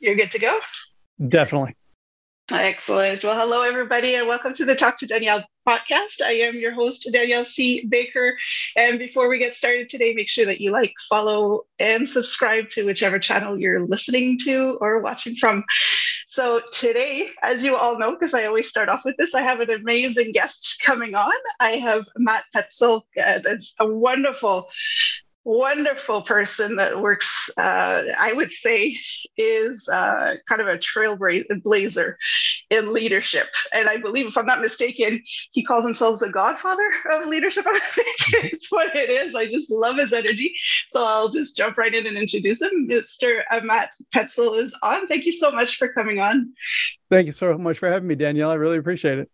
[0.00, 0.58] You're good to go?
[1.28, 1.76] Definitely.
[2.50, 3.22] Excellent.
[3.22, 6.22] Well, hello, everybody, and welcome to the Talk to Danielle podcast.
[6.24, 7.84] I am your host, Danielle C.
[7.86, 8.34] Baker.
[8.76, 12.86] And before we get started today, make sure that you like, follow, and subscribe to
[12.86, 15.64] whichever channel you're listening to or watching from.
[16.26, 19.60] So, today, as you all know, because I always start off with this, I have
[19.60, 21.34] an amazing guest coming on.
[21.60, 23.02] I have Matt Poepsel.
[23.22, 24.70] Uh, that's a wonderful
[25.44, 28.96] wonderful person that works, uh, I would say,
[29.36, 32.14] is uh, kind of a trailblazer
[32.70, 33.48] in leadership.
[33.72, 37.64] And I believe, if I'm not mistaken, he calls himself the godfather of leadership.
[37.68, 39.34] I think it's what it is.
[39.34, 40.52] I just love his energy.
[40.88, 42.88] So I'll just jump right in and introduce him.
[42.88, 43.42] Mr.
[43.62, 45.06] Matt Poepsel is on.
[45.06, 46.52] Thank you so much for coming on.
[47.10, 48.50] Thank you so much for having me, Danielle.
[48.50, 49.30] I really appreciate it.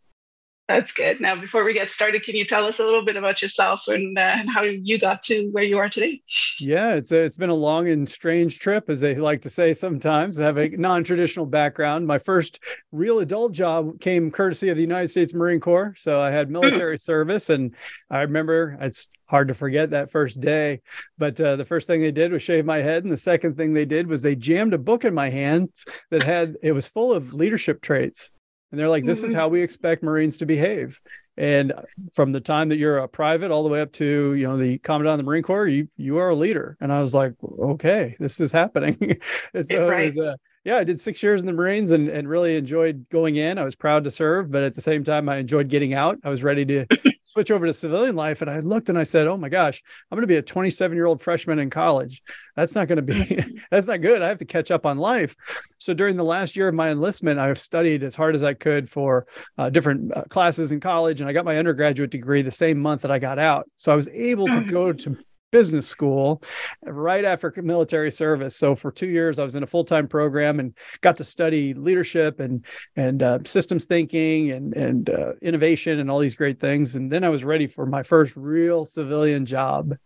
[0.69, 1.21] That's good.
[1.21, 4.19] Now, before we get started, can you tell us a little bit about yourself and,
[4.19, 6.23] uh, and how you got to where you are today?
[6.59, 9.75] Yeah, it's a, it's been a long and strange trip, as they like to say
[9.75, 10.41] sometimes.
[10.41, 12.09] I have a non-traditional background.
[12.09, 12.59] My first
[12.91, 16.99] real adult job came courtesy of the United States Marine Corps, so I had military
[16.99, 17.73] service, and
[18.11, 20.81] I remember it's hard to forget that first day.
[21.17, 23.73] But uh, the first thing they did was shave my head, and the second thing
[23.73, 27.13] they did was they jammed a book in my hands that had it was full
[27.13, 28.33] of leadership traits
[28.77, 29.39] and they're like, this is mm-hmm.
[29.39, 31.01] how we expect Marines to behave.
[31.39, 31.73] And
[32.13, 34.77] from the time that you're a private all the way up to, you know, the
[34.81, 36.77] commandant of the Marine Corps, you you are a leader.
[36.79, 39.19] And I was like, okay, this is happening.
[39.67, 40.19] so right.
[40.19, 40.37] uh,
[40.67, 43.57] yeah, I did six years in the Marines and, and really enjoyed going in.
[43.57, 46.19] I was proud to serve, but at the same time, I enjoyed getting out.
[46.25, 46.87] I was ready to
[47.21, 48.43] switch over to civilian life.
[48.43, 50.97] And I looked and I said, oh my gosh, I'm going to be a 27
[50.97, 52.21] year old freshman in college.
[52.57, 54.23] That's not going to be, that's not good.
[54.23, 55.37] I have to catch up on life.
[55.79, 58.91] So during the last year of my enlistment, I've studied as hard as I could
[58.91, 61.21] for uh, different uh, classes in college.
[61.21, 63.71] And I got my undergraduate degree the same month that I got out.
[63.77, 65.17] So I was able to go to
[65.57, 66.43] business school
[66.85, 68.55] right after military service.
[68.55, 71.73] So for two years, I was in a full time program and got to study
[71.73, 72.63] leadership and
[72.95, 76.95] and uh, systems thinking and and uh, innovation and all these great things.
[76.95, 79.97] And then I was ready for my first real civilian job,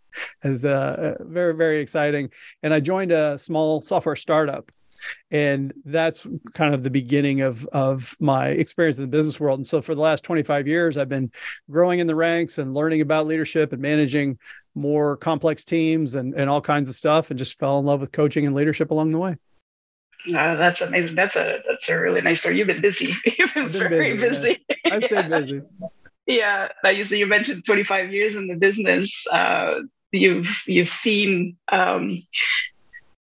[0.45, 2.31] as uh, very very exciting.
[2.63, 4.71] And I joined a small software startup
[5.31, 9.67] and that's kind of the beginning of of my experience in the business world and
[9.67, 11.31] so for the last 25 years i've been
[11.71, 14.39] growing in the ranks and learning about leadership and managing
[14.75, 18.13] more complex teams and, and all kinds of stuff and just fell in love with
[18.13, 19.37] coaching and leadership along the way.
[20.29, 21.17] Uh, that's amazing.
[21.17, 22.59] That's a that's a really nice story.
[22.59, 23.15] You've been busy.
[23.39, 24.59] You've been, been very busy.
[24.59, 24.65] busy.
[24.85, 24.95] Yeah.
[24.95, 25.29] I stayed yeah.
[25.29, 25.63] busy.
[26.27, 26.69] Yeah.
[26.85, 29.27] Now you, you mentioned 25 years in the business.
[29.31, 29.81] Uh,
[30.13, 32.23] you've you've seen um,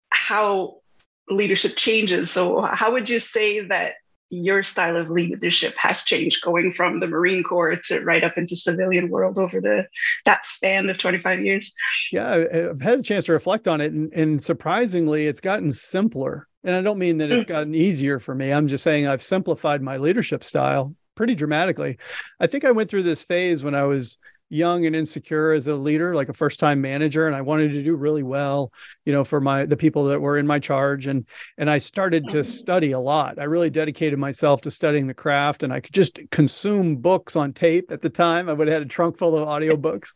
[0.10, 0.82] how
[1.30, 2.32] leadership changes.
[2.32, 3.96] So how would you say that
[4.30, 8.56] your style of leadership has changed going from the marine corps to right up into
[8.56, 9.88] civilian world over the
[10.26, 11.72] that span of 25 years?
[12.12, 16.48] Yeah i've had a chance to reflect on it and, and surprisingly it's gotten simpler.
[16.64, 17.50] And i don't mean that it's mm.
[17.50, 18.52] gotten easier for me.
[18.52, 21.98] I'm just saying i've simplified my leadership style pretty dramatically.
[22.40, 24.18] I think i went through this phase when i was
[24.50, 27.84] young and insecure as a leader, like a first time manager, and I wanted to
[27.84, 28.72] do really well,
[29.06, 31.08] you know, for my the people that were in my charge.
[31.08, 31.28] And
[31.58, 33.40] and I started to study a lot.
[33.40, 37.54] I really dedicated myself to studying the craft, and I could just consume books on
[37.54, 38.50] tape at the time.
[38.50, 40.10] I would have had a trunk full of audiobooks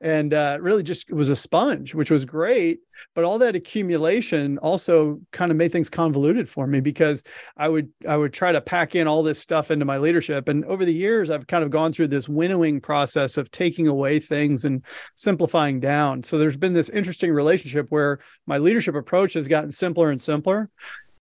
[0.00, 2.80] and uh, really just was a sponge, which was great.
[3.14, 7.24] But all that accumulation also kind of made things convoluted for me because
[7.56, 10.48] I would I would try to pack in all this stuff into my leadership.
[10.48, 14.18] And over the years, I've kind of gone through this winnowing process of taking away
[14.18, 16.22] things and simplifying down.
[16.22, 20.70] So there's been this interesting relationship where my leadership approach has gotten simpler and simpler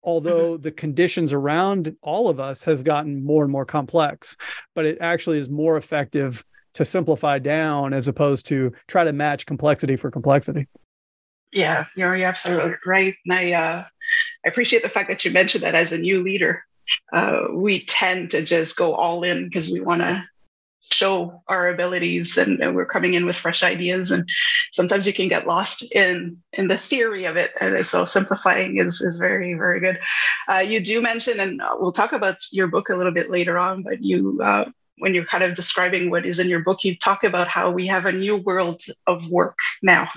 [0.03, 4.37] although the conditions around all of us has gotten more and more complex
[4.75, 9.47] but it actually is more effective to simplify down as opposed to try to match
[9.47, 10.69] complexity for complexity
[11.55, 13.15] yeah, you're, absolutely right.
[13.25, 13.85] And I, uh,
[14.45, 16.65] I appreciate the fact that you mentioned that as a new leader,
[17.13, 20.25] uh, we tend to just go all in because we want to
[20.93, 24.11] show our abilities and, and, we're coming in with fresh ideas.
[24.11, 24.29] And
[24.73, 27.53] sometimes you can get lost in in the theory of it.
[27.61, 29.99] And so simplifying is is very very good.
[30.49, 33.83] Uh, you do mention and we'll talk about your book a little bit later on
[33.83, 34.65] but you uh,
[34.99, 37.87] when you're kind of describing what is in your book you talk about how we
[37.87, 40.09] have a new world of work now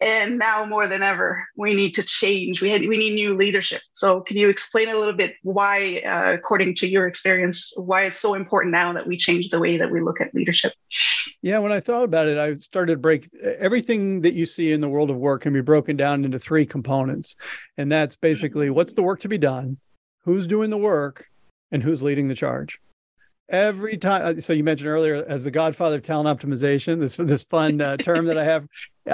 [0.00, 2.60] and now more than ever we need to change.
[2.60, 3.82] We had we need new leadership.
[3.92, 8.18] So can you explain a little bit why uh, according to your experience why it's
[8.18, 10.72] so important now that we change the way that we look at leadership?
[11.42, 14.88] Yeah when i thought about it i started break everything that you see in the
[14.88, 17.36] world of work can be broken down into three components.
[17.76, 19.78] And that's basically what's the work to be done
[20.24, 21.26] who's doing the work
[21.70, 22.78] and who's leading the charge
[23.50, 27.42] every time uh, so you mentioned earlier as the godfather of talent optimization this this
[27.42, 28.66] fun uh, term that i have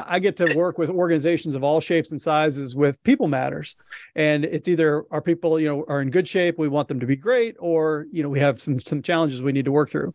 [0.07, 3.77] i get to work with organizations of all shapes and sizes with people matters
[4.17, 7.07] and it's either our people you know are in good shape we want them to
[7.07, 10.13] be great or you know we have some some challenges we need to work through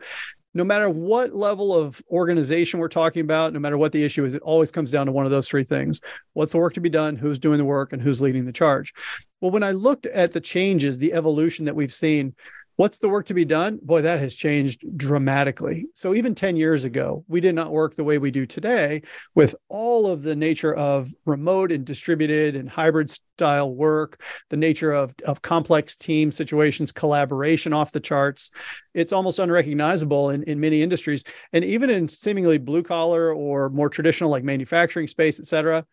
[0.53, 4.33] no matter what level of organization we're talking about, no matter what the issue is,
[4.33, 6.01] it always comes down to one of those three things.
[6.33, 7.15] What's the work to be done?
[7.15, 7.93] Who's doing the work?
[7.93, 8.93] And who's leading the charge?
[9.41, 12.33] Well, when I looked at the changes, the evolution that we've seen,
[12.79, 13.77] What's the work to be done?
[13.81, 15.87] Boy, that has changed dramatically.
[15.95, 19.01] So, even 10 years ago, we did not work the way we do today
[19.35, 24.93] with all of the nature of remote and distributed and hybrid style work, the nature
[24.93, 28.49] of, of complex team situations, collaboration off the charts.
[28.93, 31.25] It's almost unrecognizable in, in many industries.
[31.51, 35.85] And even in seemingly blue collar or more traditional, like manufacturing space, et cetera,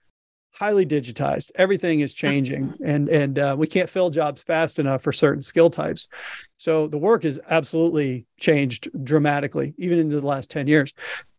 [0.59, 1.53] highly digitized.
[1.57, 5.71] Everything is changing, and and uh, we can't fill jobs fast enough for certain skill
[5.71, 6.09] types.
[6.57, 10.93] So the work has absolutely changed dramatically, even into the last ten years.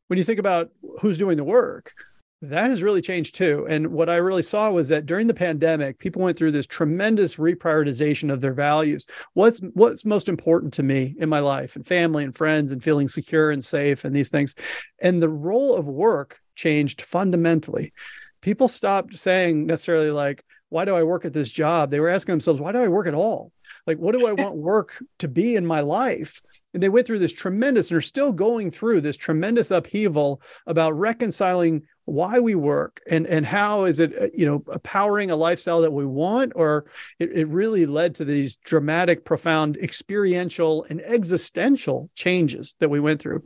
[0.08, 0.72] When you think about
[1.02, 1.94] who's doing the work,
[2.42, 3.66] that has really changed too.
[3.68, 7.38] And what I really saw was that during the pandemic, people went through this tremendous
[7.38, 9.08] reprioritization of their values.
[9.34, 13.08] What's what's most important to me in my life and family and friends and feeling
[13.08, 14.54] secure and safe and these things.
[15.00, 17.94] And the role of work changed fundamentally
[18.42, 21.90] people stopped saying necessarily like why do i work at this job?
[21.90, 23.52] They were asking themselves why do i work at all?
[23.86, 26.42] Like what do i want work to be in my life?
[26.74, 30.98] And they went through this tremendous and are still going through this tremendous upheaval about
[30.98, 35.82] reconciling why we work and and how is it uh, you know powering a lifestyle
[35.82, 36.86] that we want or
[37.20, 43.22] it, it really led to these dramatic profound experiential and existential changes that we went
[43.22, 43.44] through.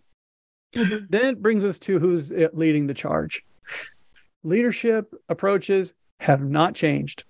[0.76, 1.06] Mm-hmm.
[1.10, 3.44] then it brings us to who's uh, leading the charge
[4.44, 7.24] leadership approaches have not changed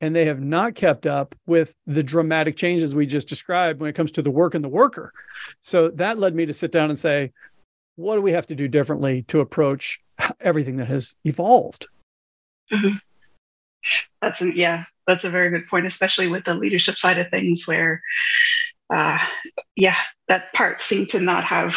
[0.00, 3.94] and they have not kept up with the dramatic changes we just described when it
[3.94, 5.12] comes to the work and the worker.
[5.60, 7.32] So that led me to sit down and say,
[7.96, 9.98] what do we have to do differently to approach
[10.40, 11.88] everything that has evolved?
[12.72, 12.96] Mm-hmm.
[14.20, 17.66] That's a, yeah, that's a very good point, especially with the leadership side of things,
[17.66, 18.02] where,
[18.90, 19.18] uh,
[19.74, 19.96] yeah,
[20.28, 21.76] that part seemed to not have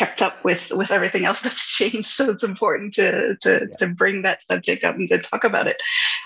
[0.00, 2.08] kept up with with everything else that's changed.
[2.08, 3.76] So it's important to to yeah.
[3.78, 5.80] to bring that subject up and to talk about it.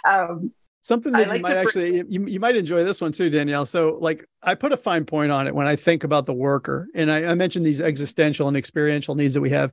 [0.09, 3.65] Um, something that like you might actually you, you might enjoy this one too danielle.
[3.67, 6.87] So like i put a fine point on it when i think about the worker
[6.95, 9.73] and I, I mentioned these existential and experiential needs that we have.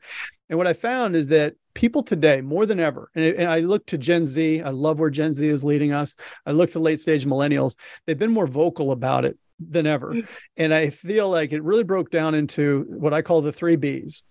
[0.49, 3.85] And what i found is that people today more than ever and, and i look
[3.87, 6.15] to gen z i love where gen z is leading us.
[6.45, 7.75] I look to late stage millennials.
[8.05, 9.37] They've been more vocal about it
[9.69, 10.13] than ever.
[10.13, 10.27] Mm.
[10.57, 14.23] And I feel like it really broke down into what I call the three B's.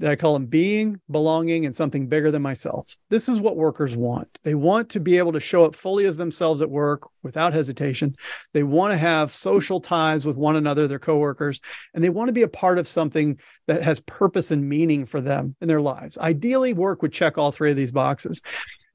[0.00, 2.96] That I call them being, belonging, and something bigger than myself.
[3.10, 4.28] This is what workers want.
[4.44, 8.14] They want to be able to show up fully as themselves at work without hesitation.
[8.52, 11.60] They want to have social ties with one another, their coworkers,
[11.94, 15.20] and they want to be a part of something that has purpose and meaning for
[15.20, 16.16] them in their lives.
[16.16, 18.40] Ideally, work would check all three of these boxes.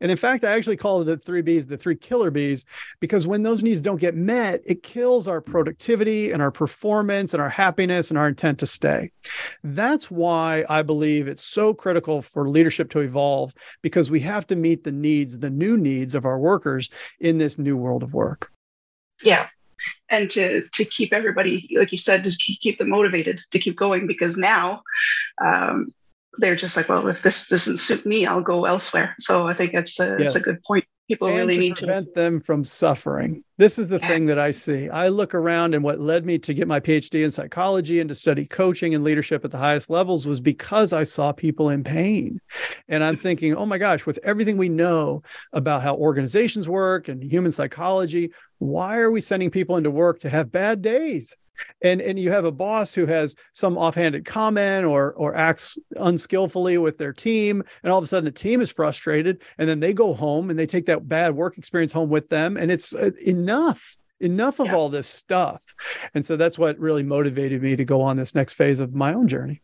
[0.01, 2.65] And in fact, I actually call the three B's, the three killer bees,
[2.99, 7.41] because when those needs don't get met, it kills our productivity and our performance and
[7.41, 9.11] our happiness and our intent to stay.
[9.63, 14.55] That's why I believe it's so critical for leadership to evolve because we have to
[14.55, 18.51] meet the needs, the new needs of our workers in this new world of work.
[19.21, 19.47] Yeah,
[20.09, 24.07] and to to keep everybody like you said to keep them motivated to keep going
[24.07, 24.81] because now
[25.43, 25.93] um,
[26.37, 29.15] they're just like, well, if this doesn't suit me, I'll go elsewhere.
[29.19, 30.33] So I think that's a, yes.
[30.33, 30.85] that's a good point.
[31.09, 33.43] People and really to need prevent to prevent them from suffering.
[33.57, 34.07] This is the yeah.
[34.07, 34.87] thing that I see.
[34.87, 38.15] I look around, and what led me to get my PhD in psychology and to
[38.15, 42.39] study coaching and leadership at the highest levels was because I saw people in pain.
[42.87, 47.21] And I'm thinking, oh my gosh, with everything we know about how organizations work and
[47.21, 51.35] human psychology, why are we sending people into work to have bad days?
[51.81, 56.77] And and you have a boss who has some offhanded comment or or acts unskillfully
[56.77, 59.93] with their team and all of a sudden the team is frustrated and then they
[59.93, 63.11] go home and they take that bad work experience home with them and it's uh,
[63.25, 64.75] enough enough of yeah.
[64.75, 65.63] all this stuff
[66.13, 69.13] and so that's what really motivated me to go on this next phase of my
[69.13, 69.61] own journey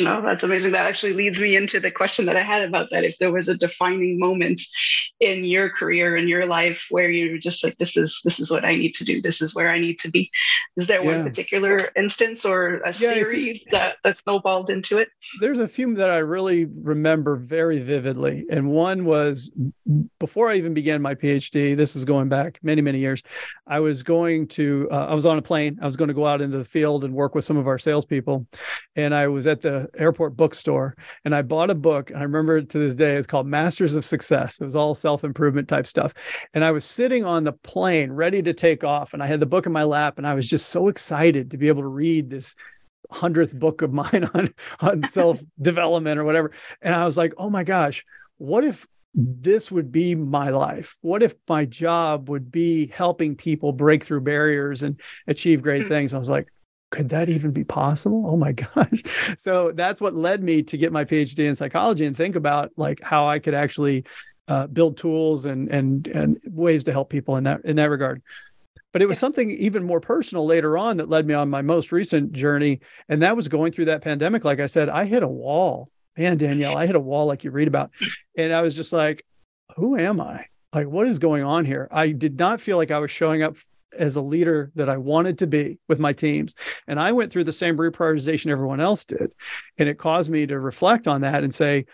[0.00, 0.72] Oh, that's amazing.
[0.72, 3.04] That actually leads me into the question that I had about that.
[3.04, 4.62] If there was a defining moment
[5.20, 8.64] in your career in your life where you just like, this is this is what
[8.64, 9.20] I need to do.
[9.20, 10.30] This is where I need to be.
[10.78, 11.16] Is there yeah.
[11.16, 15.08] one particular instance or a yeah, series that that snowballed into it?
[15.40, 19.52] There's a few that I really remember very vividly, and one was
[20.18, 21.76] before I even began my PhD.
[21.76, 23.22] This is going back many many years.
[23.66, 25.78] I was going to uh, I was on a plane.
[25.82, 27.78] I was going to go out into the field and work with some of our
[27.78, 28.46] salespeople,
[28.96, 32.10] and I was at the airport bookstore and I bought a book.
[32.14, 33.16] I remember it to this day.
[33.16, 34.60] It's called Masters of Success.
[34.60, 36.14] It was all self improvement type stuff.
[36.54, 39.46] And I was sitting on the plane ready to take off, and I had the
[39.46, 42.30] book in my lap, and I was just so excited to be able to read
[42.30, 42.54] this
[43.10, 44.48] hundredth book of mine on
[44.80, 46.52] on self development or whatever.
[46.80, 48.04] And I was like, oh my gosh,
[48.38, 50.96] what if this would be my life?
[51.02, 55.88] What if my job would be helping people break through barriers and achieve great mm-hmm.
[55.88, 56.14] things?
[56.14, 56.48] I was like,
[56.92, 58.24] could that even be possible?
[58.26, 59.02] Oh my gosh.
[59.36, 63.02] So that's what led me to get my PhD in psychology and think about like
[63.02, 64.04] how I could actually
[64.46, 68.22] uh, build tools and and and ways to help people in that in that regard.
[68.92, 71.92] But it was something even more personal later on that led me on my most
[71.92, 74.44] recent journey, and that was going through that pandemic.
[74.44, 76.76] Like I said, I hit a wall, man, Danielle.
[76.76, 77.90] I hit a wall like you read about,
[78.36, 79.24] and I was just like,
[79.76, 80.44] "Who am I?
[80.74, 83.56] Like, what is going on here?" I did not feel like I was showing up
[83.98, 86.54] as a leader that I wanted to be with my teams.
[86.86, 89.32] And I went through the same reprioritization everyone else did.
[89.78, 91.86] And it caused me to reflect on that and say,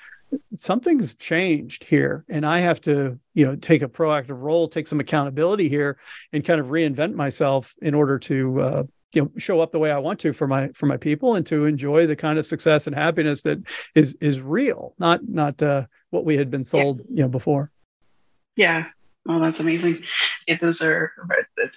[0.57, 5.01] something's changed here and i have to you know take a proactive role take some
[5.01, 5.99] accountability here
[6.33, 8.83] and kind of reinvent myself in order to uh,
[9.15, 11.47] you know show up the way i want to for my for my people and
[11.47, 13.59] to enjoy the kind of success and happiness that
[13.95, 17.05] is is real not not uh, what we had been sold yeah.
[17.09, 17.71] you know before
[18.57, 18.87] yeah
[19.29, 20.05] Oh, that's amazing.
[20.47, 21.13] Yeah, those are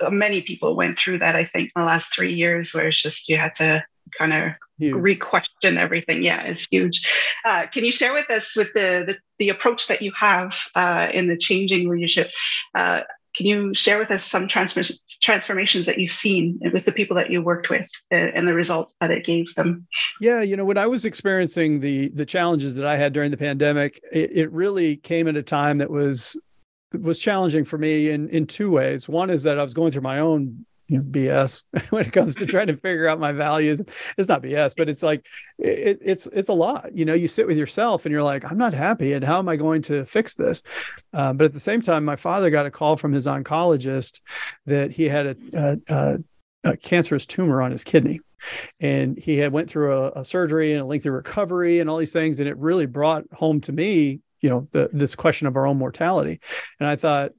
[0.10, 1.36] many people went through that.
[1.36, 3.84] I think in the last three years, where it's just you had to
[4.18, 6.24] kind of re-question everything.
[6.24, 7.06] Yeah, it's huge.
[7.46, 11.10] Uh, can you share with us with the the, the approach that you have uh,
[11.14, 12.32] in the changing leadership?
[12.74, 13.02] Uh,
[13.36, 17.30] can you share with us some transform- transformations that you've seen with the people that
[17.30, 19.88] you worked with uh, and the results that it gave them?
[20.20, 23.38] Yeah, you know, when I was experiencing the the challenges that I had during the
[23.38, 26.38] pandemic, it, it really came at a time that was
[27.00, 29.08] was challenging for me in in two ways.
[29.08, 32.36] One is that I was going through my own you know, BS when it comes
[32.36, 33.82] to trying to figure out my values.
[34.18, 35.26] It's not BS, but it's like
[35.58, 36.94] it, it's it's a lot.
[36.94, 39.48] You know, you sit with yourself and you're like, I'm not happy, and how am
[39.48, 40.64] I going to fix this?
[41.14, 44.20] Uh, but at the same time, my father got a call from his oncologist
[44.66, 46.18] that he had a, a, a,
[46.72, 48.20] a cancerous tumor on his kidney
[48.80, 52.12] and he had went through a, a, surgery and a lengthy recovery and all these
[52.12, 55.66] things and it really brought home to me you know the, this question of our
[55.66, 56.40] own mortality
[56.80, 57.32] and i thought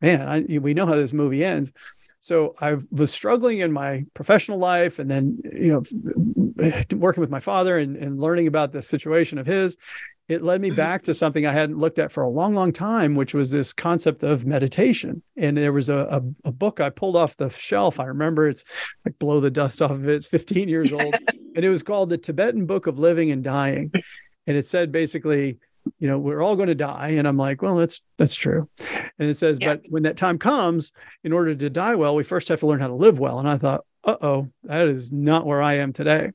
[0.00, 1.72] man I, we know how this movie ends
[2.20, 7.40] so i was struggling in my professional life and then you know working with my
[7.40, 9.76] father and, and learning about the situation of his
[10.28, 13.14] it led me back to something I hadn't looked at for a long, long time,
[13.14, 15.22] which was this concept of meditation.
[15.38, 17.98] And there was a, a, a, book I pulled off the shelf.
[17.98, 18.62] I remember it's
[19.06, 20.14] like blow the dust off of it.
[20.14, 21.14] It's 15 years old.
[21.56, 23.90] and it was called The Tibetan Book of Living and Dying.
[24.46, 25.58] And it said basically,
[25.98, 28.68] you know we're all going to die and i'm like well that's that's true
[29.18, 29.74] and it says yeah.
[29.74, 30.92] but when that time comes
[31.24, 33.48] in order to die well we first have to learn how to live well and
[33.48, 36.30] i thought uh-oh that is not where i am today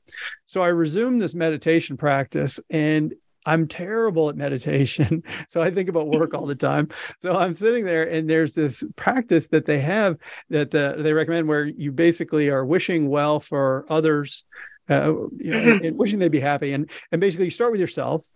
[0.46, 3.14] so i resumed this meditation practice and
[3.46, 5.22] I'm terrible at meditation.
[5.48, 6.88] So I think about work all the time.
[7.18, 10.16] So I'm sitting there and there's this practice that they have
[10.48, 14.44] that uh, they recommend where you basically are wishing well for others
[14.88, 16.72] uh, you know, and, and, wishing they'd be happy.
[16.72, 18.26] And and basically, you start with yourself,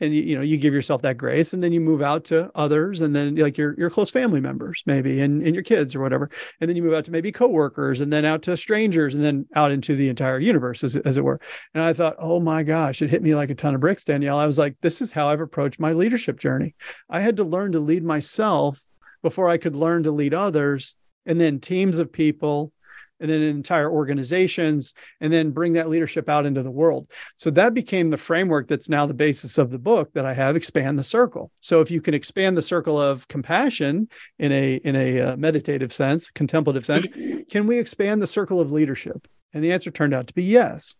[0.00, 2.50] and you, you know you give yourself that grace and then you move out to
[2.54, 6.00] others and then like your your close family members maybe and, and your kids or
[6.00, 6.30] whatever
[6.60, 9.46] and then you move out to maybe coworkers and then out to strangers and then
[9.54, 11.40] out into the entire universe as, as it were.
[11.74, 14.38] And i thought oh my gosh it hit me like a ton of bricks danielle.
[14.38, 16.74] I was like this is how i've approached my leadership journey.
[17.08, 18.80] I had to learn to lead myself
[19.22, 20.94] before i could learn to lead others
[21.26, 22.72] and then teams of people
[23.20, 27.10] and then entire organizations, and then bring that leadership out into the world.
[27.36, 30.56] So that became the framework that's now the basis of the book that I have,
[30.56, 31.50] Expand the Circle.
[31.60, 34.08] So if you can expand the circle of compassion
[34.38, 37.08] in a in a uh, meditative sense, contemplative sense,
[37.50, 39.26] can we expand the circle of leadership?
[39.52, 40.98] And the answer turned out to be yes.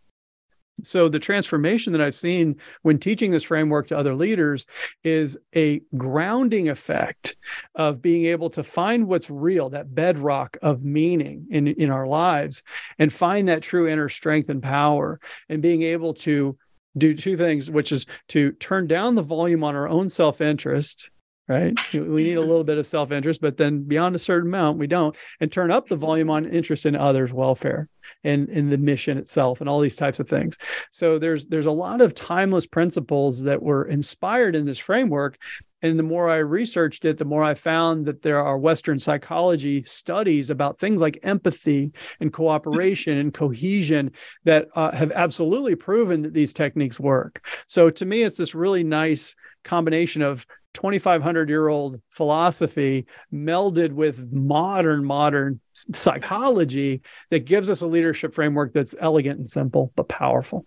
[0.85, 4.67] So the transformation that I've seen when teaching this framework to other leaders
[5.05, 7.37] is a grounding effect
[7.75, 12.63] of being able to find what's real, that bedrock of meaning in, in our lives,
[12.99, 16.57] and find that true inner strength and power, and being able to
[16.99, 21.11] do two things, which is to turn down the volume on our own self interest
[21.51, 21.77] right?
[21.93, 24.87] We need a little bit of self interest, but then beyond a certain amount, we
[24.87, 27.89] don't, and turn up the volume on interest in others' welfare
[28.23, 30.57] and in the mission itself and all these types of things.
[30.93, 35.39] So there's there's a lot of timeless principles that were inspired in this framework.
[35.83, 39.83] And the more I researched it, the more I found that there are Western psychology
[39.85, 44.13] studies about things like empathy and cooperation and cohesion
[44.45, 47.47] that uh, have absolutely proven that these techniques work.
[47.67, 54.33] So to me, it's this really nice combination of 2500 year old philosophy melded with
[54.33, 57.01] modern modern psychology
[57.31, 60.65] that gives us a leadership framework that's elegant and simple but powerful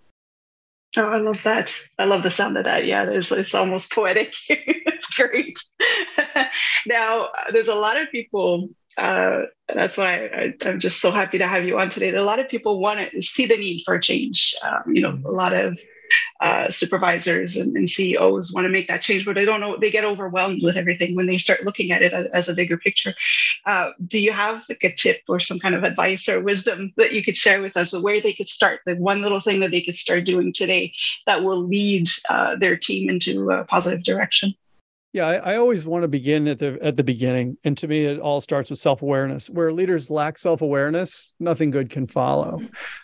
[0.95, 1.74] Oh, I love that.
[1.98, 2.86] I love the sound of that.
[2.86, 4.31] Yeah, it's, it's almost poetic.
[4.48, 5.60] it's great.
[6.86, 9.43] now, there's a lot of people uh,
[9.74, 12.13] that's why I, am just so happy to have you on today.
[12.13, 14.53] A lot of people want to see the need for change.
[14.62, 15.79] Um, you know, a lot of
[16.41, 19.77] uh, supervisors and, and, CEOs want to make that change, but they don't know.
[19.77, 22.77] They get overwhelmed with everything when they start looking at it as, as a bigger
[22.77, 23.13] picture.
[23.65, 27.13] Uh, do you have like a tip or some kind of advice or wisdom that
[27.13, 28.82] you could share with us, where they could start?
[28.86, 30.93] The one little thing that they could start doing today
[31.27, 34.55] that will lead uh, their team into a positive direction.
[35.13, 38.05] Yeah, I, I, always want to begin at the at the beginning, and to me,
[38.05, 39.48] it all starts with self awareness.
[39.48, 42.60] Where leaders lack self awareness, nothing good can follow.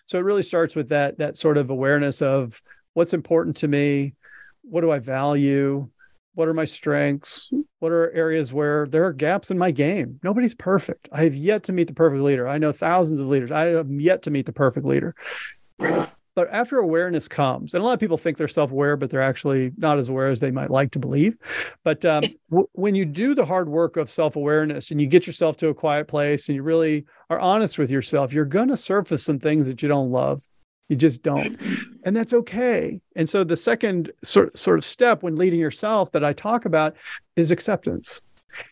[0.08, 2.60] So it really starts with that that sort of awareness of
[2.94, 4.16] what's important to me,
[4.64, 5.90] what do I value,
[6.36, 10.20] what are my strengths, what are areas where there are gaps in my game.
[10.24, 11.10] Nobody's perfect.
[11.12, 12.48] I have yet to meet the perfect leader.
[12.48, 13.52] I know thousands of leaders.
[13.52, 15.16] I have yet to meet the perfect leader.
[16.40, 19.22] But after awareness comes, and a lot of people think they're self aware, but they're
[19.22, 21.36] actually not as aware as they might like to believe.
[21.84, 25.28] But um, w- when you do the hard work of self awareness and you get
[25.28, 28.78] yourself to a quiet place and you really are honest with yourself, you're going to
[28.78, 30.42] surface some things that you don't love.
[30.90, 31.58] You just don't.
[32.04, 33.00] And that's okay.
[33.16, 36.96] And so the second sort, sort of step when leading yourself that I talk about
[37.36, 38.24] is acceptance.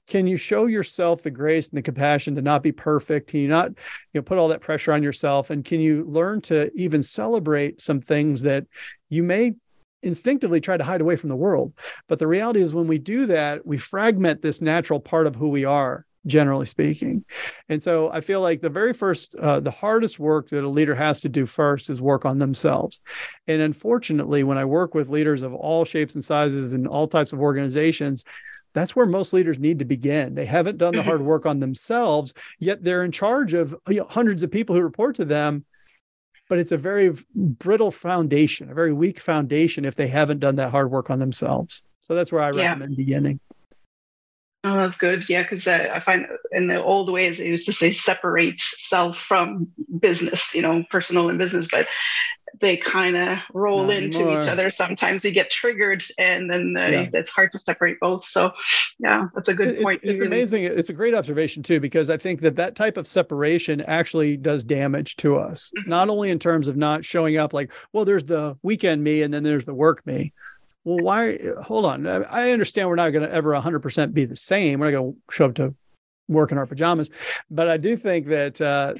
[0.07, 3.29] Can you show yourself the grace and the compassion to not be perfect?
[3.29, 3.75] Can you not, you
[4.15, 5.51] know, put all that pressure on yourself?
[5.51, 8.65] And can you learn to even celebrate some things that
[9.09, 9.53] you may
[10.01, 11.73] instinctively try to hide away from the world?
[12.07, 15.49] But the reality is when we do that, we fragment this natural part of who
[15.49, 17.23] we are generally speaking.
[17.69, 20.95] And so I feel like the very first, uh, the hardest work that a leader
[20.95, 23.01] has to do first is work on themselves.
[23.47, 27.33] And unfortunately, when I work with leaders of all shapes and sizes and all types
[27.33, 28.25] of organizations,
[28.73, 30.35] that's where most leaders need to begin.
[30.35, 31.07] They haven't done the mm-hmm.
[31.07, 34.81] hard work on themselves, yet they're in charge of you know, hundreds of people who
[34.81, 35.65] report to them.
[36.49, 40.71] But it's a very brittle foundation, a very weak foundation if they haven't done that
[40.71, 41.83] hard work on themselves.
[42.01, 42.97] So that's where I recommend yeah.
[42.97, 43.39] beginning.
[44.67, 45.29] Oh, that's good.
[45.29, 49.17] Yeah, because uh, I find in the old ways they used to say separate self
[49.17, 51.87] from business, you know, personal and business, but
[52.59, 54.41] they kind of roll Not into anymore.
[54.41, 54.69] each other.
[54.69, 57.09] Sometimes you get triggered, and then uh, yeah.
[57.13, 58.25] it's hard to separate both.
[58.25, 58.51] So,
[58.99, 59.97] yeah, that's a good point.
[59.97, 60.35] It's, it's really...
[60.35, 60.63] amazing.
[60.63, 64.63] It's a great observation too, because I think that that type of separation actually does
[64.63, 65.71] damage to us.
[65.77, 65.89] Mm-hmm.
[65.89, 69.33] Not only in terms of not showing up, like, well, there's the weekend me, and
[69.33, 70.33] then there's the work me
[70.87, 71.37] well, why?
[71.63, 72.07] Hold on.
[72.07, 74.79] I understand we're not going to ever 100% be the same.
[74.79, 75.75] We're not going to show up to
[76.29, 77.09] work in our pajamas,
[77.51, 78.93] but I do think that uh,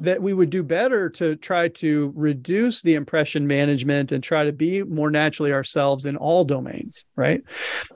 [0.00, 4.52] that we would do better to try to reduce the impression management and try to
[4.52, 7.06] be more naturally ourselves in all domains.
[7.14, 7.42] Right.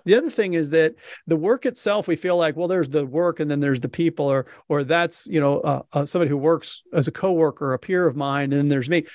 [0.05, 0.95] The other thing is that
[1.27, 4.27] the work itself, we feel like, well, there's the work and then there's the people,
[4.27, 8.07] or or that's you know uh, uh, somebody who works as a coworker, a peer
[8.07, 9.07] of mine, and then there's me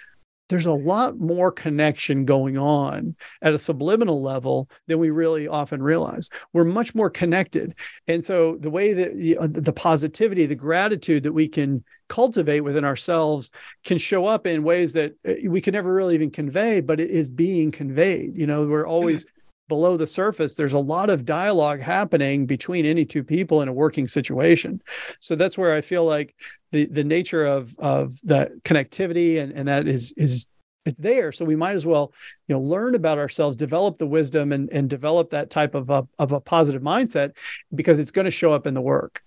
[0.49, 5.81] there's a lot more connection going on at a subliminal level than we really often
[5.81, 6.29] realize.
[6.53, 7.75] We're much more connected.
[8.07, 12.85] And so the way that the, the positivity, the gratitude that we can cultivate within
[12.85, 13.51] ourselves
[13.83, 17.11] can show up in ways that uh, we can never really even convey, but it
[17.11, 18.37] is being conveyed.
[18.37, 19.25] You know, we're always
[19.67, 23.73] below the surface, there's a lot of dialogue happening between any two people in a
[23.73, 24.81] working situation.
[25.19, 26.35] So that's where I feel like
[26.71, 30.47] the the nature of of that connectivity and, and that is is
[30.85, 31.33] it's there.
[31.33, 32.13] So we might as well,
[32.47, 36.07] you know, learn about ourselves, develop the wisdom and, and develop that type of a,
[36.17, 37.35] of a positive mindset
[37.75, 39.21] because it's going to show up in the work.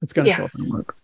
[0.00, 0.36] It's going to yeah.
[0.36, 0.96] show up in the work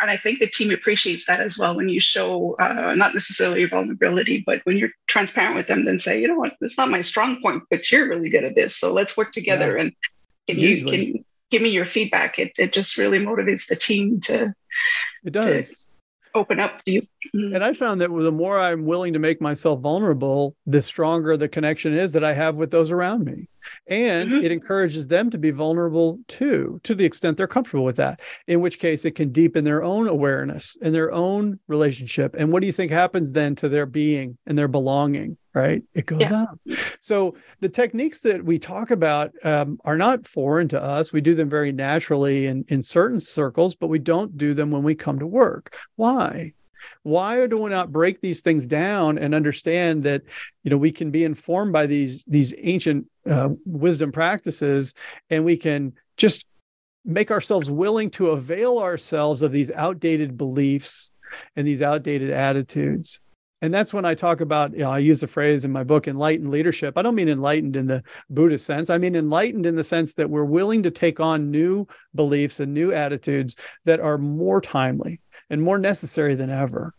[0.00, 3.64] and I think the team appreciates that as well when you show uh, not necessarily
[3.66, 7.00] vulnerability, but when you're transparent with them, then say, you know what, it's not my
[7.00, 9.76] strong point, but you're really good at this, so let's work together.
[9.76, 9.82] Yeah.
[9.82, 9.92] And
[10.48, 11.06] can Usually.
[11.06, 12.38] you can give me your feedback?
[12.38, 14.54] It it just really motivates the team to.
[15.24, 15.84] It does.
[15.84, 17.06] To open up to you.
[17.34, 17.54] Mm-hmm.
[17.54, 21.48] And I found that the more I'm willing to make myself vulnerable, the stronger the
[21.48, 23.48] connection is that I have with those around me.
[23.86, 24.44] And mm-hmm.
[24.44, 28.60] it encourages them to be vulnerable too, to the extent they're comfortable with that, in
[28.60, 32.34] which case it can deepen their own awareness and their own relationship.
[32.38, 35.36] And what do you think happens then to their being and their belonging?
[35.52, 35.82] Right?
[35.94, 36.44] It goes yeah.
[36.44, 36.60] up.
[37.00, 41.12] So the techniques that we talk about um, are not foreign to us.
[41.12, 44.84] We do them very naturally in, in certain circles, but we don't do them when
[44.84, 45.76] we come to work.
[45.96, 46.52] Why?
[47.02, 50.22] Why do we not break these things down and understand that
[50.62, 54.94] you know we can be informed by these these ancient uh, wisdom practices
[55.30, 56.44] and we can just
[57.04, 61.10] make ourselves willing to avail ourselves of these outdated beliefs
[61.56, 63.20] and these outdated attitudes
[63.62, 66.08] and that's when I talk about, you know, I use the phrase in my book,
[66.08, 66.96] enlightened leadership.
[66.96, 68.88] I don't mean enlightened in the Buddhist sense.
[68.88, 72.72] I mean enlightened in the sense that we're willing to take on new beliefs and
[72.72, 76.94] new attitudes that are more timely, and more necessary than ever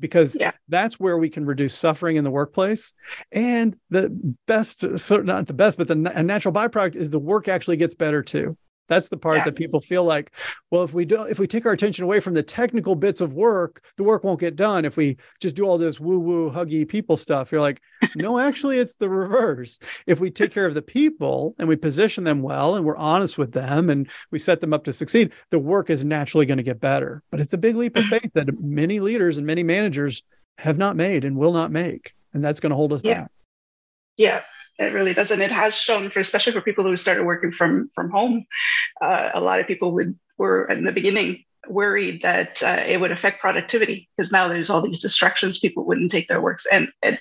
[0.00, 0.52] because yeah.
[0.68, 2.94] that's where we can reduce suffering in the workplace.
[3.30, 7.48] And the best, so not the best, but the a natural byproduct is the work
[7.48, 8.56] actually gets better too.
[8.90, 9.44] That's the part yeah.
[9.44, 10.32] that people feel like,
[10.70, 13.32] well, if we do if we take our attention away from the technical bits of
[13.32, 14.84] work, the work won't get done.
[14.84, 17.80] If we just do all this woo-woo huggy people stuff, you're like,
[18.16, 19.78] no, actually it's the reverse.
[20.06, 23.38] If we take care of the people and we position them well and we're honest
[23.38, 26.64] with them and we set them up to succeed, the work is naturally going to
[26.64, 27.22] get better.
[27.30, 28.18] But it's a big leap of mm-hmm.
[28.18, 30.24] faith that many leaders and many managers
[30.58, 32.12] have not made and will not make.
[32.34, 33.22] And that's going to hold us yeah.
[33.22, 33.30] back.
[34.16, 34.42] Yeah,
[34.80, 37.88] it really does, and it has shown for especially for people who started working from
[37.94, 38.46] from home.
[39.00, 43.12] Uh, a lot of people would were in the beginning worried that uh, it would
[43.12, 45.58] affect productivity because now there's all these distractions.
[45.58, 47.20] People wouldn't take their works, and, and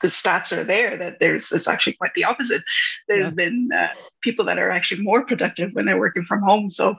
[0.00, 2.62] the stats are there that there's it's actually quite the opposite.
[3.08, 3.34] There's yeah.
[3.34, 3.88] been uh,
[4.20, 6.70] people that are actually more productive when they're working from home.
[6.70, 6.96] So,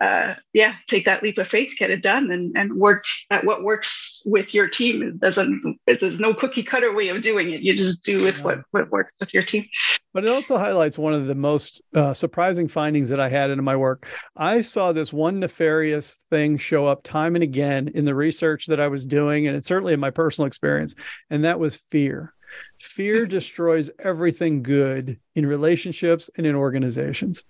[0.00, 3.62] uh, yeah, take that leap of faith, get it done, and and work at what
[3.62, 5.02] works with your team.
[5.02, 5.78] It doesn't.
[5.86, 7.60] There's no cookie cutter way of doing it.
[7.60, 8.44] You just do with yeah.
[8.44, 9.66] what what works with your team.
[10.12, 13.62] But it also highlights one of the most uh, surprising findings that I had in
[13.62, 14.08] my work.
[14.36, 18.80] I saw this one nefarious thing show up time and again in the research that
[18.80, 20.94] I was doing, and it's certainly in my personal experience,
[21.30, 22.34] and that was fear.
[22.80, 27.44] Fear destroys everything good in relationships and in organizations.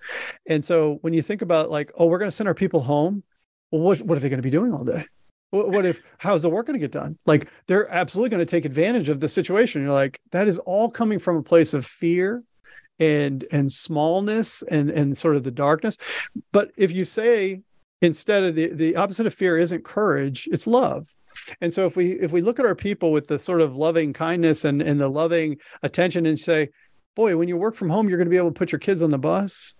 [0.46, 3.22] And so when you think about like, oh, we're going to send our people home,
[3.70, 5.04] well, what, what are they going to be doing all day?
[5.52, 7.18] What if how's the work going to get done?
[7.26, 9.82] Like they're absolutely going to take advantage of the situation.
[9.82, 12.44] You're like, that is all coming from a place of fear
[13.00, 15.98] and and smallness and and sort of the darkness.
[16.52, 17.62] But if you say
[18.00, 21.12] instead of the the opposite of fear isn't courage, it's love
[21.60, 24.12] and so if we if we look at our people with the sort of loving
[24.12, 26.68] kindness and and the loving attention and say
[27.14, 29.02] boy when you work from home you're going to be able to put your kids
[29.02, 29.76] on the bus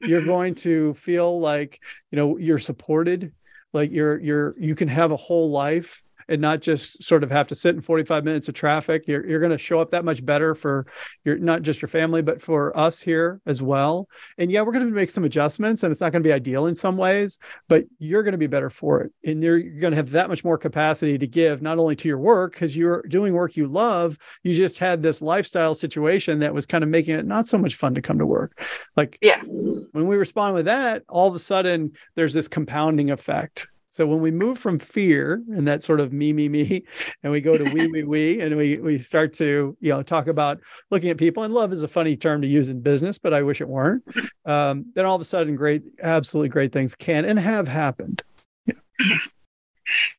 [0.00, 0.28] you're mm-hmm.
[0.28, 3.32] going to feel like you know you're supported
[3.72, 7.46] like you're you're you can have a whole life and not just sort of have
[7.48, 9.04] to sit in 45 minutes of traffic.
[9.06, 10.86] You're, you're going to show up that much better for
[11.24, 14.08] your not just your family, but for us here as well.
[14.38, 16.66] And yeah, we're going to make some adjustments and it's not going to be ideal
[16.66, 19.12] in some ways, but you're going to be better for it.
[19.24, 22.08] And you're, you're going to have that much more capacity to give not only to
[22.08, 26.54] your work, because you're doing work you love, you just had this lifestyle situation that
[26.54, 28.64] was kind of making it not so much fun to come to work.
[28.96, 33.68] Like, yeah, when we respond with that, all of a sudden there's this compounding effect
[33.94, 36.84] so when we move from fear and that sort of me, me, me,
[37.22, 40.26] and we go to we, we, we, and we we start to you know talk
[40.26, 43.32] about looking at people, and love is a funny term to use in business, but
[43.32, 44.02] I wish it weren't.
[44.46, 48.20] Um, then all of a sudden, great, absolutely great things can and have happened.
[48.66, 49.18] Yeah.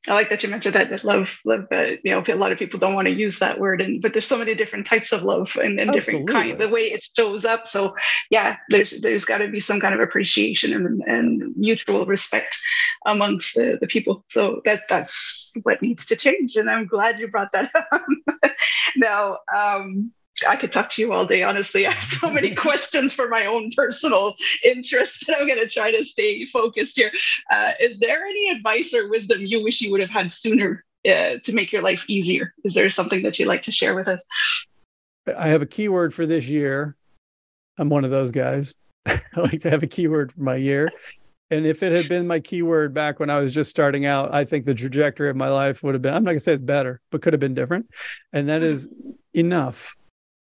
[0.07, 1.67] I like that you mentioned that, that love, love.
[1.71, 4.13] Uh, you know, a lot of people don't want to use that word, and but
[4.13, 7.45] there's so many different types of love and, and different kind, the way it shows
[7.45, 7.67] up.
[7.67, 7.95] So
[8.29, 12.57] yeah, there's there's got to be some kind of appreciation and, and mutual respect
[13.05, 14.23] amongst the, the people.
[14.29, 18.05] So that that's what needs to change, and I'm glad you brought that up.
[18.95, 20.11] now, um,
[20.47, 21.87] I could talk to you all day, honestly.
[21.87, 25.91] I have so many questions for my own personal interest that I'm going to try
[25.91, 27.11] to stay focused here.
[27.51, 31.35] Uh, is there any advice or wisdom you wish you would have had sooner uh,
[31.43, 32.53] to make your life easier?
[32.63, 34.23] Is there something that you'd like to share with us?
[35.37, 36.95] I have a keyword for this year.
[37.77, 38.73] I'm one of those guys.
[39.05, 40.89] I like to have a keyword for my year.
[41.51, 44.45] And if it had been my keyword back when I was just starting out, I
[44.45, 46.61] think the trajectory of my life would have been, I'm not going to say it's
[46.61, 47.87] better, but could have been different.
[48.33, 48.89] And that is
[49.33, 49.95] enough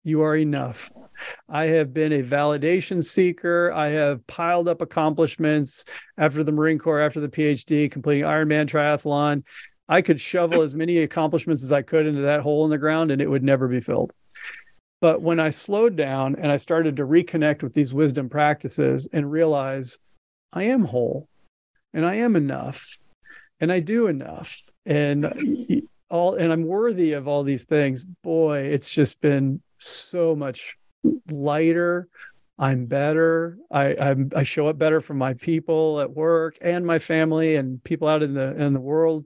[0.03, 0.91] you are enough.
[1.47, 3.71] I have been a validation seeker.
[3.73, 5.85] I have piled up accomplishments
[6.17, 9.43] after the Marine Corps, after the PhD, completing Ironman triathlon.
[9.87, 13.11] I could shovel as many accomplishments as I could into that hole in the ground
[13.11, 14.13] and it would never be filled.
[15.01, 19.31] But when I slowed down and I started to reconnect with these wisdom practices and
[19.31, 19.99] realize
[20.53, 21.27] I am whole
[21.93, 22.87] and I am enough
[23.59, 28.89] and I do enough and all and I'm worthy of all these things, boy, it's
[28.89, 30.77] just been so much
[31.29, 32.07] lighter.
[32.59, 33.57] I'm better.
[33.71, 37.83] I I'm, i show up better for my people at work and my family and
[37.83, 39.25] people out in the in the world.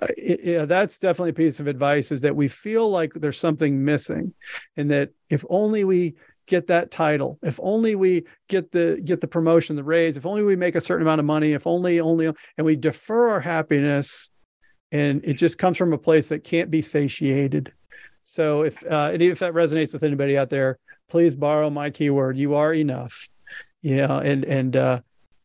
[0.00, 3.84] Uh, it, that's definitely a piece of advice is that we feel like there's something
[3.84, 4.32] missing,
[4.76, 6.14] and that if only we
[6.46, 10.42] get that title, if only we get the get the promotion, the raise, if only
[10.42, 14.30] we make a certain amount of money, if only only and we defer our happiness,
[14.90, 17.74] and it just comes from a place that can't be satiated
[18.30, 22.38] so if uh, if that resonates with anybody out there, please borrow my keyword.
[22.38, 23.28] You are enough.
[23.82, 25.00] Yeah, and and uh,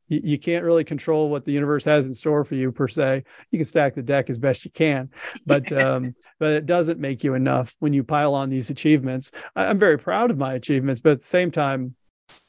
[0.08, 3.24] you, you can't really control what the universe has in store for you per se.
[3.50, 5.10] You can stack the deck as best you can,
[5.48, 9.32] but um, but it doesn't make you enough when you pile on these achievements.
[9.56, 11.96] I, I'm very proud of my achievements, but at the same time,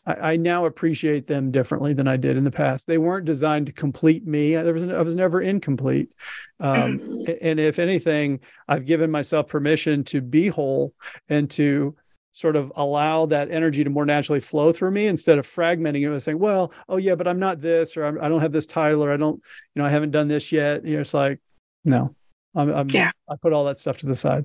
[0.06, 2.86] I, I, now appreciate them differently than I did in the past.
[2.86, 4.54] They weren't designed to complete me.
[4.54, 6.12] There was, I was never incomplete.
[6.60, 7.32] Um, mm-hmm.
[7.40, 10.94] and if anything, I've given myself permission to be whole
[11.28, 11.96] and to
[12.32, 16.12] sort of allow that energy to more naturally flow through me instead of fragmenting it
[16.12, 18.52] and saying, well, oh yeah, but I'm not this, or I'm, I do not have
[18.52, 19.36] this title, or I don't,
[19.74, 20.84] you know, I haven't done this yet.
[20.84, 21.40] You know, it's like,
[21.84, 22.14] no,
[22.54, 23.10] I'm, I'm yeah.
[23.28, 24.44] I put all that stuff to the side.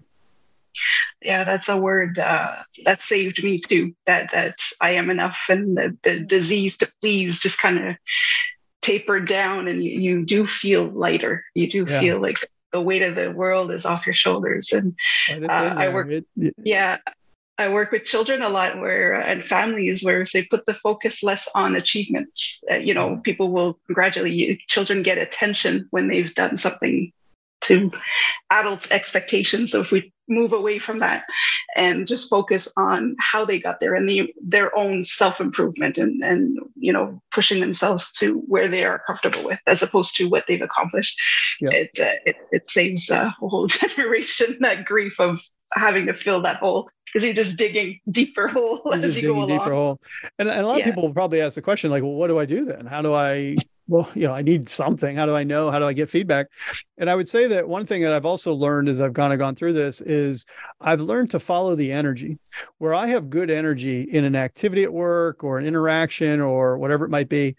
[1.22, 2.56] Yeah, that's a word uh,
[2.86, 3.96] that saved me too.
[4.06, 7.96] That that I am enough, and the, the disease to please just kind of
[8.82, 11.46] tapered down, and you, you do feel lighter.
[11.54, 12.00] You do yeah.
[12.00, 14.72] feel like the weight of the world is off your shoulders.
[14.72, 14.96] And
[15.30, 16.26] uh, I work, it,
[16.64, 16.98] yeah,
[17.58, 21.48] I work with children a lot where and families where they put the focus less
[21.54, 22.64] on achievements.
[22.72, 24.58] Uh, you know, people will congratulate you.
[24.68, 27.12] Children get attention when they've done something
[27.62, 27.92] to
[28.50, 29.72] adults' expectations.
[29.72, 31.26] So if we move away from that
[31.76, 36.58] and just focus on how they got there and the, their own self-improvement and, and
[36.76, 40.62] you know pushing themselves to where they are comfortable with as opposed to what they've
[40.62, 41.20] accomplished
[41.60, 41.70] yeah.
[41.72, 45.42] it, uh, it, it saves a whole generation that grief of
[45.74, 49.36] having to fill that hole because you're just digging deeper hole you're as you go
[49.36, 49.48] along.
[49.50, 50.00] Deeper hole.
[50.40, 50.86] And, and a lot yeah.
[50.86, 52.86] of people will probably ask the question like, well, what do I do then?
[52.86, 53.56] How do I
[53.92, 55.18] well, you know, I need something.
[55.18, 55.70] How do I know?
[55.70, 56.48] How do I get feedback?
[56.98, 59.40] And I would say that one thing that I've also learned as I've kind of
[59.40, 60.46] gone through this is
[60.80, 62.40] I've learned to follow the energy.
[62.78, 67.04] Where I have good energy in an activity at work or an interaction or whatever
[67.04, 67.58] it might be,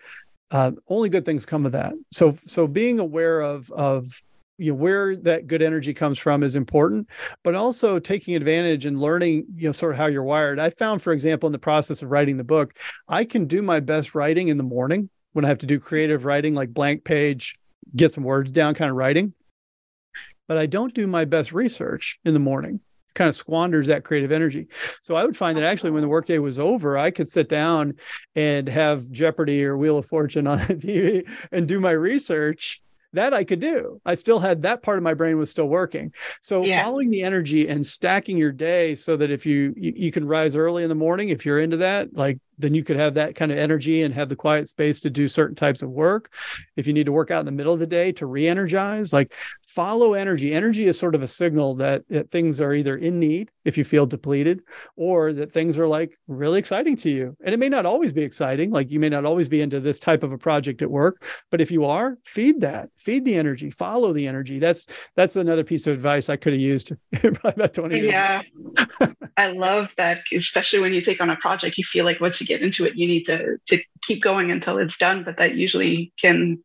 [0.50, 1.92] uh, only good things come of that.
[2.10, 4.22] So, so being aware of of
[4.56, 7.08] you know where that good energy comes from is important
[7.42, 11.00] but also taking advantage and learning you know sort of how you're wired i found
[11.00, 12.76] for example in the process of writing the book
[13.08, 16.24] i can do my best writing in the morning when I have to do creative
[16.24, 17.58] writing, like blank page,
[17.96, 19.32] get some words down kind of writing.
[20.48, 22.80] But I don't do my best research in the morning.
[23.08, 24.68] It kind of squanders that creative energy.
[25.02, 27.94] So I would find that actually when the workday was over, I could sit down
[28.34, 32.82] and have Jeopardy or Wheel of Fortune on the TV and do my research
[33.12, 34.00] that I could do.
[34.04, 36.12] I still had that part of my brain was still working.
[36.40, 36.82] So yeah.
[36.82, 40.56] following the energy and stacking your day so that if you, you, you can rise
[40.56, 43.50] early in the morning if you're into that, like then you could have that kind
[43.50, 46.32] of energy and have the quiet space to do certain types of work.
[46.76, 49.34] If you need to work out in the middle of the day to re-energize, like
[49.74, 50.52] follow energy.
[50.52, 53.84] Energy is sort of a signal that, that things are either in need if you
[53.84, 54.60] feel depleted
[54.96, 57.34] or that things are like really exciting to you.
[57.42, 58.70] And it may not always be exciting.
[58.70, 61.62] Like you may not always be into this type of a project at work, but
[61.62, 64.58] if you are, feed that, feed the energy, follow the energy.
[64.58, 68.42] That's, that's another piece of advice I could have used about 20 years Yeah.
[69.38, 72.46] I love that, especially when you take on a project, you feel like once you
[72.46, 76.12] get into it, you need to, to keep going until it's done, but that usually
[76.20, 76.62] can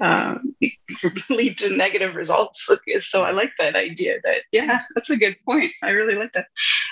[0.00, 0.38] uh,
[1.30, 2.68] lead to negative results.
[3.00, 5.72] So I like that idea that, yeah, that's a good point.
[5.82, 6.46] I really like that.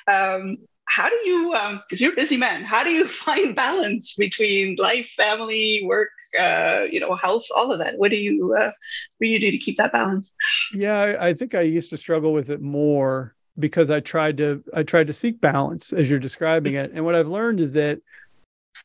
[0.09, 0.57] Um,
[0.87, 4.77] how do you, because um, you're a busy man, how do you find balance between
[4.77, 7.99] life, family, work, uh, you know, health, all of that?
[7.99, 8.71] What do you, uh,
[9.19, 10.33] what do you do to keep that balance?
[10.73, 14.83] Yeah, I think I used to struggle with it more because I tried to, I
[14.83, 16.93] tried to seek balance as you're describing it.
[16.93, 18.01] And what I've learned is that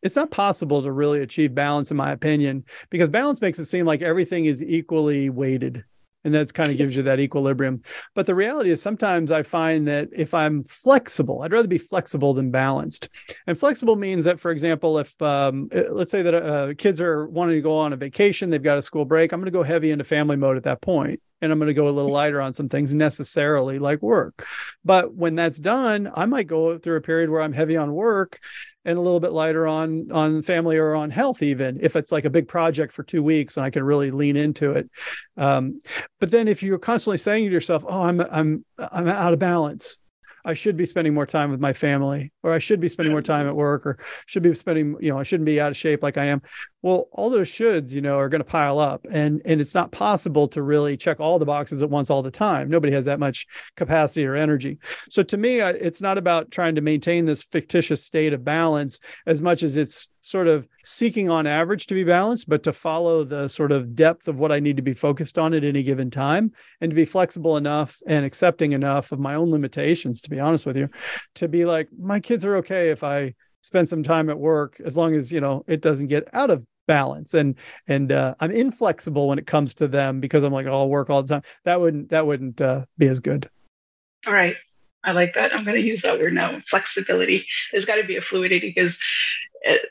[0.02, 3.86] it's not possible to really achieve balance in my opinion because balance makes it seem
[3.86, 5.84] like everything is equally weighted
[6.24, 7.82] and that's kind of gives you that equilibrium.
[8.14, 12.34] But the reality is sometimes i find that if i'm flexible i'd rather be flexible
[12.34, 13.10] than balanced.
[13.48, 17.28] And flexible means that for example if um, eh, let's say that uh, kids are
[17.28, 19.64] wanting to go on a vacation they've got a school break i'm going to go
[19.64, 22.42] heavy into family mode at that point and i'm going to go a little lighter
[22.42, 24.46] on some things necessarily like work.
[24.84, 28.40] But when that's done i might go through a period where i'm heavy on work
[28.84, 32.26] and a little bit lighter on on family or on health even if it's like
[32.26, 34.90] a big project for two weeks and i can really lean into it.
[35.38, 35.80] Um,
[36.20, 40.01] but then if you're constantly saying to yourself oh i'm i'm i'm out of balance
[40.46, 43.22] I should be spending more time with my family, or I should be spending more
[43.22, 46.04] time at work, or should be spending, you know, I shouldn't be out of shape
[46.04, 46.42] like I am.
[46.82, 49.92] Well, all those shoulds, you know, are going to pile up, and and it's not
[49.92, 52.70] possible to really check all the boxes at once all the time.
[52.70, 54.80] Nobody has that much capacity or energy.
[55.10, 59.42] So to me, it's not about trying to maintain this fictitious state of balance as
[59.42, 63.48] much as it's sort of seeking on average to be balanced, but to follow the
[63.48, 66.52] sort of depth of what I need to be focused on at any given time
[66.80, 70.66] and to be flexible enough and accepting enough of my own limitations, to be honest
[70.66, 70.90] with you,
[71.36, 74.98] to be like, my kids are okay if I spend some time at work as
[74.98, 77.34] long as, you know, it doesn't get out of balance.
[77.34, 77.56] And
[77.88, 81.10] and uh, i'm inflexible when it comes to them because i'm like oh, i'll work
[81.10, 81.44] all the time.
[81.64, 83.50] That wouldn't that wouldn't uh, be as good.
[84.28, 84.56] All right.
[85.04, 85.54] I like that.
[85.54, 87.46] I'm going to use that word now flexibility.
[87.72, 88.98] There's got to be a fluidity because
[89.62, 89.82] it,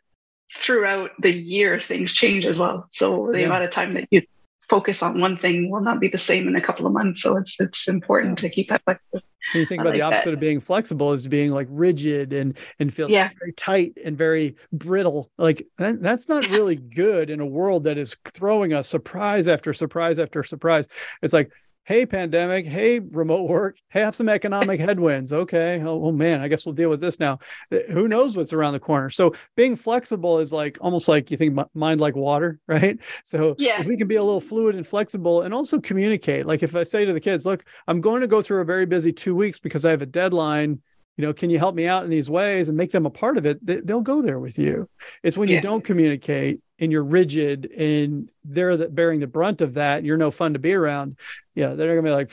[0.57, 2.87] throughout the year things change as well.
[2.91, 3.47] So the yeah.
[3.47, 4.23] amount of time that you
[4.69, 7.23] focus on one thing will not be the same in a couple of months.
[7.23, 9.21] So it's it's important to keep that flexible.
[9.53, 10.35] When you think about like the opposite that.
[10.35, 13.31] of being flexible is being like rigid and and feels yeah.
[13.39, 15.29] very tight and very brittle.
[15.39, 19.73] Like that, that's not really good in a world that is throwing us surprise after
[19.73, 20.89] surprise after surprise.
[21.23, 21.51] It's like
[21.90, 25.33] hey pandemic hey remote work have some economic headwinds.
[25.33, 25.83] Okay.
[25.85, 27.40] Oh, oh, man i guess we'll deal with this now.
[27.72, 29.11] Uh, who knows what's around the corner?
[29.11, 32.96] So being flexible is like almost like you think mind like water right?
[33.24, 33.81] So yeah.
[33.81, 36.85] if we can be a little fluid and flexible and also communicate like if i
[36.85, 39.59] say to the kids look i'm going to go through a very busy two weeks
[39.59, 40.81] because i have a deadline
[41.20, 43.37] you know can you help me out in these ways and make them a part
[43.37, 44.88] of it they'll go there with you.
[45.22, 45.56] It's when yeah.
[45.56, 50.16] you don't communicate and you're rigid and they're the, bearing the brunt of that you're
[50.16, 51.18] no fun to be around
[51.54, 52.30] yeah they're gonna be like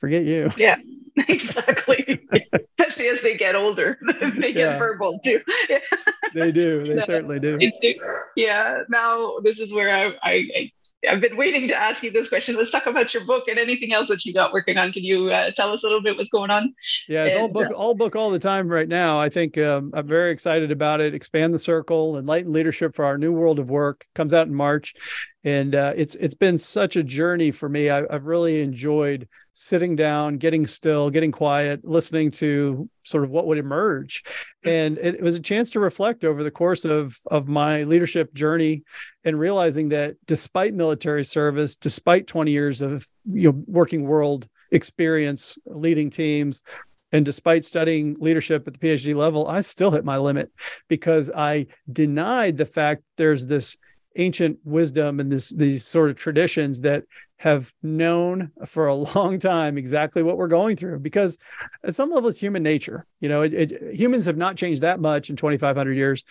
[0.00, 0.50] forget you.
[0.56, 0.78] Yeah
[1.28, 2.20] exactly.
[2.78, 4.78] Especially as they get older they get yeah.
[4.78, 5.40] verbal too.
[6.34, 7.60] They do they certainly do.
[8.34, 10.72] Yeah now this is where I, I,
[11.08, 12.56] I've been waiting to ask you this question.
[12.56, 14.92] Let's talk about your book and anything else that you got working on.
[14.92, 16.74] Can you uh, tell us a little bit what's going on?
[17.08, 19.18] Yeah, it's and, all book, uh, all book all the time right now.
[19.18, 21.14] I think um, I'm very excited about it.
[21.14, 24.94] Expand the circle, enlighten leadership for our new world of work comes out in March,
[25.44, 27.88] and uh, it's it's been such a journey for me.
[27.88, 33.46] I, I've really enjoyed sitting down, getting still, getting quiet, listening to sort of what
[33.46, 34.22] would emerge.
[34.64, 38.84] And it was a chance to reflect over the course of, of my leadership journey
[39.24, 45.58] and realizing that despite military service, despite 20 years of you know working world experience,
[45.66, 46.62] leading teams,
[47.12, 50.50] and despite studying leadership at the PhD level, I still hit my limit
[50.88, 53.76] because I denied the fact there's this
[54.16, 57.04] ancient wisdom and this these sort of traditions that
[57.36, 60.98] have known for a long time exactly what we're going through.
[60.98, 61.38] Because
[61.84, 65.00] at some level it's human nature you know it, it, humans have not changed that
[65.00, 66.24] much in 2500 years.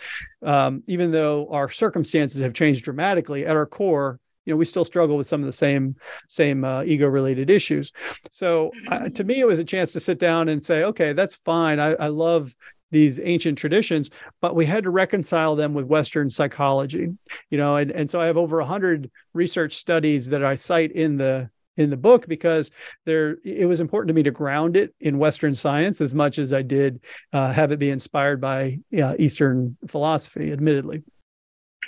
[0.43, 4.85] Um, even though our circumstances have changed dramatically at our core you know we still
[4.85, 5.95] struggle with some of the same
[6.27, 7.91] same uh, ego related issues.
[8.31, 11.35] So uh, to me it was a chance to sit down and say okay that's
[11.37, 11.79] fine.
[11.79, 12.55] I, I love
[12.91, 14.09] these ancient traditions,
[14.41, 17.09] but we had to reconcile them with Western psychology,
[17.49, 20.91] you know, and, and so I have over a hundred research studies that I cite
[20.91, 22.71] in the in the book because
[23.05, 26.51] there it was important to me to ground it in Western science as much as
[26.51, 26.99] I did
[27.31, 31.03] uh, have it be inspired by uh, Eastern philosophy, admittedly.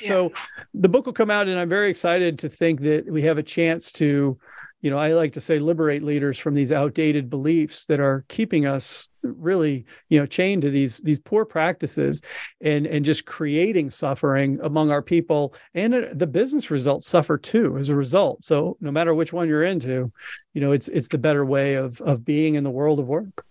[0.01, 0.07] Yeah.
[0.07, 0.31] So
[0.73, 3.43] the book will come out, and I'm very excited to think that we have a
[3.43, 4.39] chance to
[4.81, 8.65] you know, I like to say liberate leaders from these outdated beliefs that are keeping
[8.65, 12.21] us really, you know, chained to these these poor practices
[12.61, 17.89] and and just creating suffering among our people and the business results suffer too as
[17.89, 18.43] a result.
[18.43, 20.11] So no matter which one you're into,
[20.53, 23.45] you know, it's it's the better way of of being in the world of work.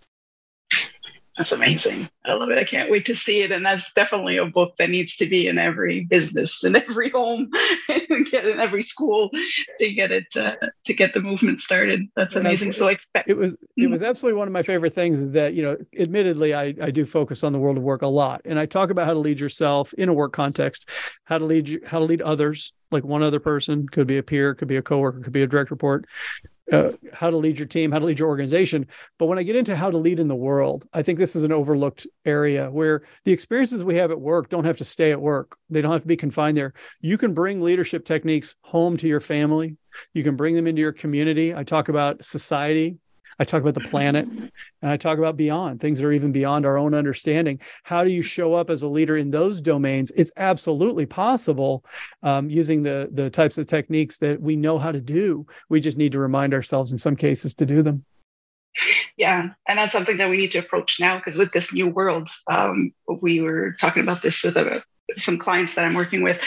[1.40, 2.07] That's amazing.
[2.26, 2.59] I love it.
[2.59, 3.50] I can't wait to see it.
[3.50, 7.50] And that's definitely a book that needs to be in every business, in every home,
[7.88, 9.31] and get in every school
[9.79, 12.03] to get it uh, to get the movement started.
[12.14, 12.72] That's amazing.
[12.72, 15.55] So I expect it was it was absolutely one of my favorite things is that,
[15.55, 18.42] you know, admittedly I, I do focus on the world of work a lot.
[18.44, 20.90] And I talk about how to lead yourself in a work context,
[21.24, 24.22] how to lead you, how to lead others, like one other person, could be a
[24.22, 26.07] peer, could be a coworker, could be a direct report,
[26.72, 28.87] uh, how to lead your team, how to lead your organization.
[29.18, 31.42] But when I get into how to lead in the world, I think this is
[31.42, 35.20] an overlooked area where the experiences we have at work don't have to stay at
[35.20, 35.57] work.
[35.68, 36.74] They don't have to be confined there.
[37.00, 39.76] You can bring leadership techniques home to your family.
[40.14, 41.55] You can bring them into your community.
[41.55, 42.98] I talk about society,
[43.38, 44.51] I talk about the planet and
[44.83, 47.61] I talk about beyond things that are even beyond our own understanding.
[47.85, 50.11] How do you show up as a leader in those domains?
[50.12, 51.85] It's absolutely possible
[52.23, 55.47] um, using the the types of techniques that we know how to do.
[55.69, 58.05] We just need to remind ourselves in some cases to do them.
[59.16, 62.29] Yeah, and that's something that we need to approach now because with this new world,
[62.47, 64.83] um, we were talking about this with a,
[65.16, 66.40] some clients that I'm working with,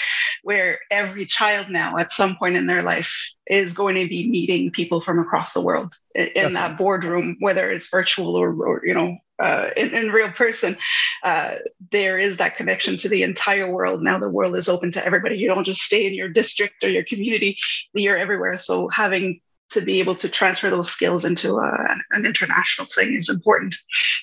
[0.43, 3.13] where every child now at some point in their life
[3.47, 6.54] is going to be meeting people from across the world in Definitely.
[6.54, 10.78] that boardroom, whether it's virtual or, or you know, uh, in, in, real person.
[11.23, 11.56] Uh,
[11.91, 14.02] there is that connection to the entire world.
[14.02, 15.38] Now the world is open to everybody.
[15.38, 17.58] You don't just stay in your district or your community,
[17.93, 18.58] you're everywhere.
[18.58, 23.13] So having to be able to transfer those skills into a, uh, an international thing
[23.13, 23.76] is important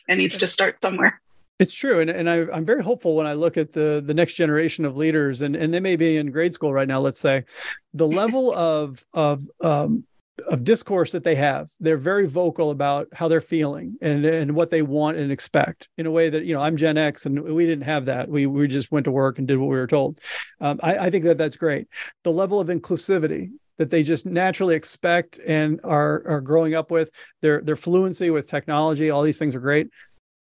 [0.09, 1.20] and needs to start somewhere.
[1.61, 4.33] It's true, and and I, am very hopeful when I look at the the next
[4.35, 7.01] generation of leaders, and and they may be in grade school right now.
[7.01, 7.44] Let's say,
[7.92, 10.05] the level of of um,
[10.49, 14.70] of discourse that they have, they're very vocal about how they're feeling and and what
[14.70, 17.66] they want and expect in a way that you know I'm Gen X and we
[17.66, 18.31] didn't have that.
[18.31, 20.18] We we just went to work and did what we were told.
[20.62, 21.88] Um, I, I think that that's great.
[22.25, 27.11] The level of inclusivity that they just naturally expect and are are growing up with
[27.42, 29.88] their their fluency with technology all these things are great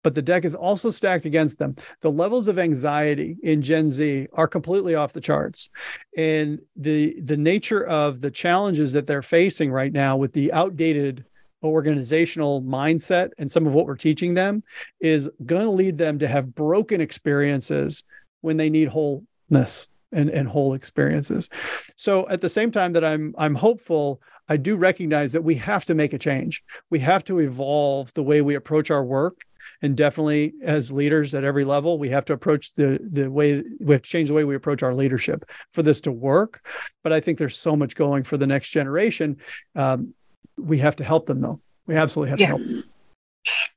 [0.03, 1.75] but the deck is also stacked against them.
[2.01, 5.69] The levels of anxiety in Gen Z are completely off the charts.
[6.15, 11.25] And the the nature of the challenges that they're facing right now with the outdated
[11.63, 14.61] organizational mindset and some of what we're teaching them
[14.99, 18.03] is going to lead them to have broken experiences
[18.41, 21.49] when they need wholeness and, and whole experiences.
[21.95, 25.83] So at the same time that I'm I'm hopeful, I do recognize that we have
[25.85, 26.63] to make a change.
[26.89, 29.41] We have to evolve the way we approach our work
[29.81, 33.93] and definitely as leaders at every level we have to approach the the way we
[33.93, 36.67] have to change the way we approach our leadership for this to work.
[37.03, 39.37] But i think there's so much going for the next generation.
[39.75, 40.13] Um,
[40.57, 41.61] we have to help them though.
[41.85, 42.47] We absolutely have yeah.
[42.47, 42.83] to help them.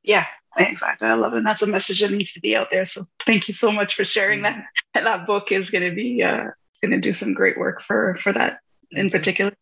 [0.03, 0.27] yeah
[0.59, 1.09] exactly.
[1.09, 1.39] I love it.
[1.39, 2.85] And that's a message that needs to be out there.
[2.85, 4.65] So thank you so much for sharing that.
[4.95, 6.49] And that book is going to be uh,
[6.83, 8.61] going to do some great work for for that
[8.93, 9.53] in particular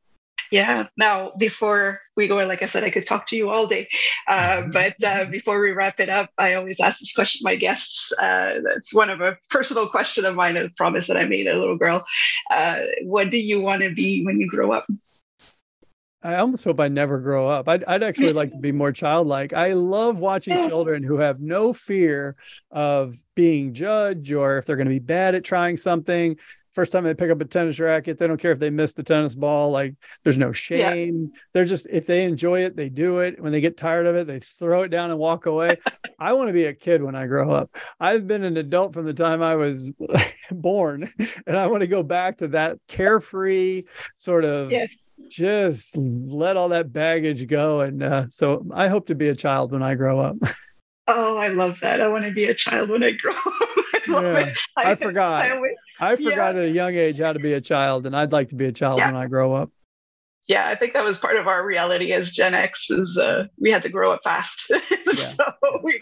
[0.50, 0.86] yeah.
[0.96, 3.88] Now, before we go, like I said, I could talk to you all day.
[4.26, 7.56] Uh, but uh, before we wrap it up, I always ask this question to my
[7.56, 8.12] guests.
[8.12, 11.58] Uh, that's one of a personal question of mine, a promise that I made a
[11.58, 12.04] little girl.
[12.50, 14.86] Uh, what do you want to be when you grow up?
[16.20, 17.68] I almost hope I never grow up.
[17.68, 19.52] I'd, I'd actually like to be more childlike.
[19.52, 22.34] I love watching children who have no fear
[22.72, 26.36] of being judged or if they're going to be bad at trying something
[26.78, 29.02] first time they pick up a tennis racket, they don't care if they miss the
[29.02, 29.72] tennis ball.
[29.72, 31.32] Like there's no shame.
[31.34, 31.40] Yeah.
[31.52, 33.42] They're just if they enjoy it, they do it.
[33.42, 35.76] When they get tired of it, they throw it down and walk away.
[36.20, 37.76] I want to be a kid when I grow up.
[37.98, 39.92] I've been an adult from the time I was
[40.52, 41.10] born,
[41.48, 43.82] and I want to go back to that carefree
[44.14, 44.94] sort of yes.
[45.28, 47.80] just let all that baggage go.
[47.80, 50.36] And uh, so I hope to be a child when I grow up.
[51.08, 52.00] Oh, I love that.
[52.00, 53.42] I want to be a child when I grow up.
[53.46, 55.44] I yeah, I, I, forgot.
[55.44, 56.60] I, always, I forgot yeah.
[56.60, 58.72] at a young age how to be a child, and I'd like to be a
[58.72, 59.06] child yeah.
[59.06, 59.70] when I grow up.
[60.48, 63.70] Yeah, I think that was part of our reality as Gen X is uh, we
[63.70, 64.66] had to grow up fast.
[64.68, 65.44] so
[65.82, 66.00] we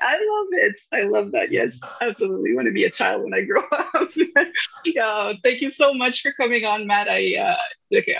[0.00, 0.80] I love it.
[0.92, 1.52] I love that.
[1.52, 2.54] Yes, absolutely.
[2.54, 4.10] Want to be a child when I grow up.
[4.84, 7.08] yeah, thank you so much for coming on, Matt.
[7.08, 7.56] I uh,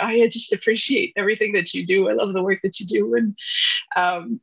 [0.01, 2.07] I just appreciate everything that you do.
[2.07, 3.37] I love the work that you do, and
[3.97, 4.39] um,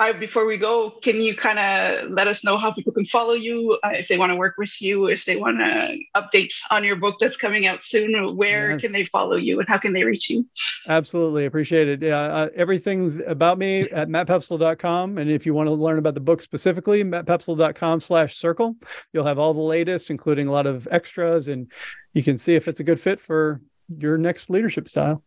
[0.00, 3.34] I, before we go, can you kind of let us know how people can follow
[3.34, 6.84] you uh, if they want to work with you, if they want to update on
[6.84, 8.34] your book that's coming out soon?
[8.34, 8.80] Where yes.
[8.80, 10.46] can they follow you and how can they reach you?
[10.88, 11.44] Absolutely.
[11.44, 12.00] Appreciate it.
[12.00, 12.18] Yeah.
[12.18, 15.18] Uh, everything about me at mattpoepsel.com.
[15.18, 18.76] And if you want to learn about the book specifically, mattpoepsel.com slash circle,
[19.12, 21.70] you'll have all the latest, including a lot of extras, and
[22.14, 23.60] you can see if it's a good fit for
[23.98, 25.22] your next leadership style.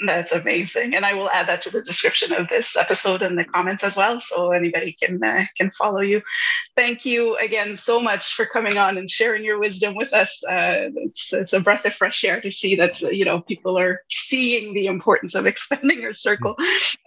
[0.00, 3.44] That's amazing, and I will add that to the description of this episode in the
[3.44, 6.20] comments as well, so anybody can uh, can follow you.
[6.76, 10.42] Thank you again so much for coming on and sharing your wisdom with us.
[10.42, 14.00] Uh, it's it's a breath of fresh air to see that you know people are
[14.10, 16.56] seeing the importance of expanding your circle,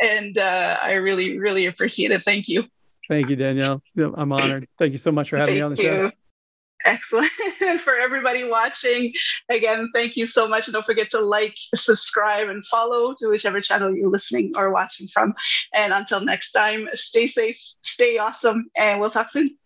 [0.01, 2.23] and uh, I really really appreciate it.
[2.23, 2.63] Thank you.
[3.09, 3.81] Thank you, Danielle.
[3.97, 4.67] I'm honored.
[4.79, 6.11] Thank you so much for having Thank me on the show.
[6.85, 7.31] Excellent.
[7.83, 9.13] For everybody watching,
[9.49, 10.67] again, thank you so much.
[10.67, 15.07] And don't forget to like, subscribe, and follow to whichever channel you're listening or watching
[15.07, 15.33] from.
[15.73, 19.57] And until next time, stay safe, stay awesome, and we'll talk soon.